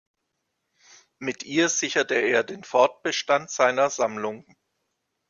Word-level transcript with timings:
Mit 1.19 1.43
ihr 1.43 1.69
sicherte 1.69 2.15
er 2.15 2.43
den 2.43 2.63
Fortbestand 2.63 3.51
seiner 3.51 3.91
Sammlung. 3.91 4.47